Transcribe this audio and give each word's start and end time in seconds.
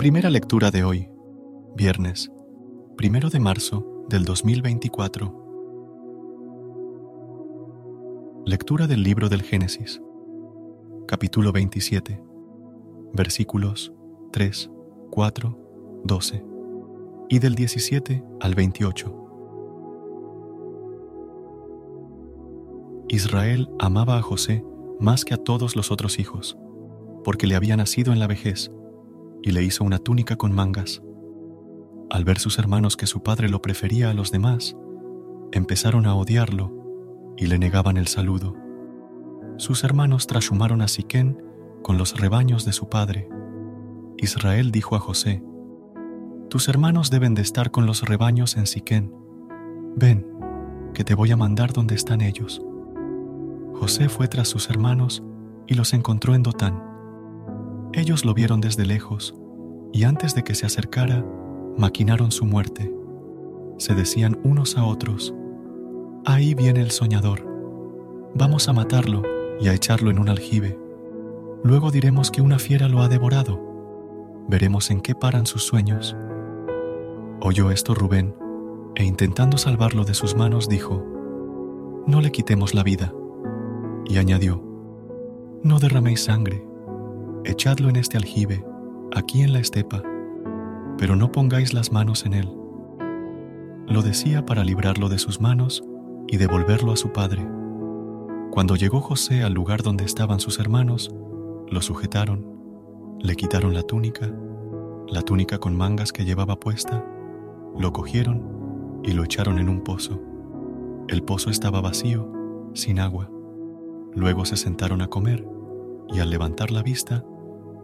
Primera 0.00 0.30
lectura 0.30 0.70
de 0.70 0.82
hoy, 0.82 1.10
viernes, 1.76 2.32
primero 2.96 3.28
de 3.28 3.38
marzo 3.38 4.06
del 4.08 4.24
2024. 4.24 5.30
Lectura 8.46 8.86
del 8.86 9.02
libro 9.02 9.28
del 9.28 9.42
Génesis, 9.42 10.00
capítulo 11.06 11.52
27, 11.52 12.18
versículos 13.12 13.92
3, 14.32 14.70
4, 15.10 16.00
12 16.04 16.44
y 17.28 17.38
del 17.38 17.54
17 17.54 18.24
al 18.40 18.54
28. 18.54 19.14
Israel 23.10 23.68
amaba 23.78 24.16
a 24.16 24.22
José 24.22 24.64
más 24.98 25.26
que 25.26 25.34
a 25.34 25.36
todos 25.36 25.76
los 25.76 25.90
otros 25.90 26.18
hijos, 26.18 26.56
porque 27.22 27.46
le 27.46 27.54
había 27.54 27.76
nacido 27.76 28.14
en 28.14 28.18
la 28.18 28.28
vejez 28.28 28.72
y 29.42 29.52
le 29.52 29.62
hizo 29.62 29.84
una 29.84 29.98
túnica 29.98 30.36
con 30.36 30.52
mangas. 30.52 31.02
Al 32.10 32.24
ver 32.24 32.38
sus 32.38 32.58
hermanos 32.58 32.96
que 32.96 33.06
su 33.06 33.22
padre 33.22 33.48
lo 33.48 33.62
prefería 33.62 34.10
a 34.10 34.14
los 34.14 34.30
demás, 34.30 34.76
empezaron 35.52 36.06
a 36.06 36.14
odiarlo 36.14 36.72
y 37.36 37.46
le 37.46 37.58
negaban 37.58 37.96
el 37.96 38.06
saludo. 38.06 38.56
Sus 39.56 39.84
hermanos 39.84 40.26
trashumaron 40.26 40.82
a 40.82 40.88
Siquén 40.88 41.42
con 41.82 41.98
los 41.98 42.18
rebaños 42.18 42.64
de 42.64 42.72
su 42.72 42.88
padre. 42.88 43.28
Israel 44.18 44.70
dijo 44.72 44.96
a 44.96 45.00
José, 45.00 45.42
Tus 46.48 46.68
hermanos 46.68 47.10
deben 47.10 47.34
de 47.34 47.42
estar 47.42 47.70
con 47.70 47.86
los 47.86 48.02
rebaños 48.02 48.56
en 48.56 48.66
Siquén. 48.66 49.14
Ven, 49.96 50.26
que 50.94 51.04
te 51.04 51.14
voy 51.14 51.30
a 51.30 51.36
mandar 51.36 51.72
donde 51.72 51.94
están 51.94 52.20
ellos. 52.20 52.62
José 53.74 54.08
fue 54.08 54.28
tras 54.28 54.48
sus 54.48 54.68
hermanos 54.68 55.22
y 55.66 55.74
los 55.74 55.94
encontró 55.94 56.34
en 56.34 56.42
Dotán. 56.42 56.89
Ellos 57.92 58.24
lo 58.24 58.34
vieron 58.34 58.60
desde 58.60 58.86
lejos 58.86 59.34
y 59.92 60.04
antes 60.04 60.36
de 60.36 60.44
que 60.44 60.54
se 60.54 60.64
acercara, 60.64 61.26
maquinaron 61.76 62.30
su 62.30 62.44
muerte. 62.44 62.94
Se 63.78 63.94
decían 63.94 64.38
unos 64.44 64.76
a 64.76 64.84
otros, 64.84 65.34
Ahí 66.24 66.54
viene 66.54 66.82
el 66.82 66.92
soñador. 66.92 67.44
Vamos 68.34 68.68
a 68.68 68.72
matarlo 68.72 69.22
y 69.58 69.68
a 69.68 69.74
echarlo 69.74 70.10
en 70.10 70.20
un 70.20 70.28
aljibe. 70.28 70.78
Luego 71.64 71.90
diremos 71.90 72.30
que 72.30 72.42
una 72.42 72.58
fiera 72.58 72.88
lo 72.88 73.00
ha 73.00 73.08
devorado. 73.08 73.60
Veremos 74.48 74.90
en 74.90 75.00
qué 75.00 75.14
paran 75.14 75.46
sus 75.46 75.64
sueños. 75.64 76.16
Oyó 77.40 77.70
esto 77.70 77.94
Rubén, 77.94 78.34
e 78.94 79.04
intentando 79.04 79.58
salvarlo 79.58 80.04
de 80.04 80.14
sus 80.14 80.36
manos 80.36 80.68
dijo, 80.68 81.04
No 82.06 82.20
le 82.20 82.30
quitemos 82.30 82.74
la 82.74 82.84
vida. 82.84 83.12
Y 84.04 84.18
añadió, 84.18 84.62
No 85.62 85.78
derraméis 85.80 86.22
sangre 86.22 86.69
echadlo 87.60 87.90
en 87.90 87.96
este 87.96 88.16
aljibe, 88.16 88.64
aquí 89.14 89.42
en 89.42 89.52
la 89.52 89.58
estepa, 89.58 90.02
pero 90.96 91.14
no 91.14 91.30
pongáis 91.30 91.74
las 91.74 91.92
manos 91.92 92.24
en 92.24 92.32
él. 92.32 92.50
Lo 93.86 94.00
decía 94.00 94.46
para 94.46 94.64
librarlo 94.64 95.10
de 95.10 95.18
sus 95.18 95.42
manos 95.42 95.84
y 96.26 96.38
devolverlo 96.38 96.90
a 96.90 96.96
su 96.96 97.12
padre. 97.12 97.46
Cuando 98.50 98.76
llegó 98.76 99.02
José 99.02 99.42
al 99.42 99.52
lugar 99.52 99.82
donde 99.82 100.06
estaban 100.06 100.40
sus 100.40 100.58
hermanos, 100.58 101.14
lo 101.68 101.82
sujetaron, 101.82 102.46
le 103.20 103.36
quitaron 103.36 103.74
la 103.74 103.82
túnica, 103.82 104.32
la 105.06 105.20
túnica 105.20 105.58
con 105.58 105.76
mangas 105.76 106.14
que 106.14 106.24
llevaba 106.24 106.58
puesta, 106.58 107.04
lo 107.78 107.92
cogieron 107.92 109.02
y 109.04 109.12
lo 109.12 109.22
echaron 109.22 109.58
en 109.58 109.68
un 109.68 109.84
pozo. 109.84 110.18
El 111.08 111.22
pozo 111.24 111.50
estaba 111.50 111.82
vacío, 111.82 112.26
sin 112.72 113.00
agua. 113.00 113.30
Luego 114.14 114.46
se 114.46 114.56
sentaron 114.56 115.02
a 115.02 115.08
comer 115.08 115.46
y 116.08 116.20
al 116.20 116.30
levantar 116.30 116.70
la 116.70 116.82
vista, 116.82 117.22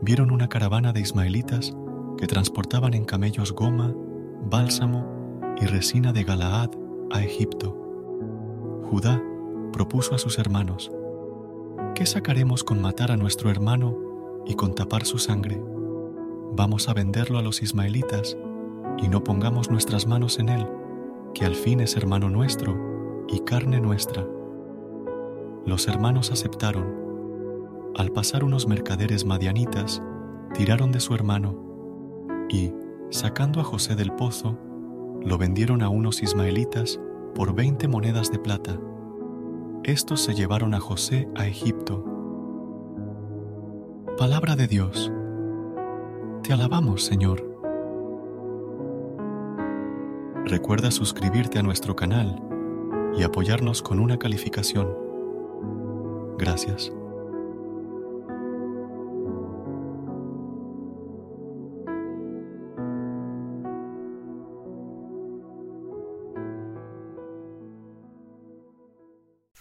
vieron 0.00 0.30
una 0.30 0.48
caravana 0.48 0.92
de 0.92 1.00
ismaelitas 1.00 1.76
que 2.18 2.26
transportaban 2.26 2.94
en 2.94 3.04
camellos 3.04 3.52
goma, 3.52 3.94
bálsamo 4.48 5.40
y 5.60 5.66
resina 5.66 6.12
de 6.12 6.24
Galaad 6.24 6.70
a 7.10 7.22
Egipto. 7.22 7.76
Judá 8.90 9.22
propuso 9.72 10.14
a 10.14 10.18
sus 10.18 10.38
hermanos, 10.38 10.90
¿qué 11.94 12.06
sacaremos 12.06 12.64
con 12.64 12.80
matar 12.80 13.10
a 13.10 13.16
nuestro 13.16 13.50
hermano 13.50 13.96
y 14.46 14.54
con 14.54 14.74
tapar 14.74 15.04
su 15.04 15.18
sangre? 15.18 15.62
Vamos 16.52 16.88
a 16.88 16.94
venderlo 16.94 17.38
a 17.38 17.42
los 17.42 17.62
ismaelitas 17.62 18.36
y 18.98 19.08
no 19.08 19.22
pongamos 19.22 19.70
nuestras 19.70 20.06
manos 20.06 20.38
en 20.38 20.48
él, 20.48 20.66
que 21.34 21.44
al 21.44 21.54
fin 21.54 21.80
es 21.80 21.96
hermano 21.96 22.30
nuestro 22.30 23.24
y 23.28 23.40
carne 23.40 23.80
nuestra. 23.80 24.24
Los 25.66 25.88
hermanos 25.88 26.30
aceptaron 26.30 27.05
al 27.96 28.12
pasar 28.12 28.44
unos 28.44 28.66
mercaderes 28.66 29.24
madianitas, 29.24 30.02
tiraron 30.52 30.92
de 30.92 31.00
su 31.00 31.14
hermano 31.14 31.58
y, 32.50 32.72
sacando 33.08 33.60
a 33.60 33.64
José 33.64 33.96
del 33.96 34.12
pozo, 34.12 34.58
lo 35.22 35.38
vendieron 35.38 35.82
a 35.82 35.88
unos 35.88 36.22
ismaelitas 36.22 37.00
por 37.34 37.54
veinte 37.54 37.88
monedas 37.88 38.30
de 38.30 38.38
plata. 38.38 38.78
Estos 39.82 40.20
se 40.20 40.34
llevaron 40.34 40.74
a 40.74 40.80
José 40.80 41.26
a 41.36 41.46
Egipto. 41.46 42.04
Palabra 44.18 44.56
de 44.56 44.66
Dios. 44.66 45.10
Te 46.42 46.52
alabamos, 46.52 47.02
Señor. 47.02 47.44
Recuerda 50.44 50.90
suscribirte 50.90 51.58
a 51.58 51.62
nuestro 51.62 51.96
canal 51.96 52.42
y 53.16 53.22
apoyarnos 53.22 53.80
con 53.80 54.00
una 54.00 54.18
calificación. 54.18 54.94
Gracias. 56.38 56.92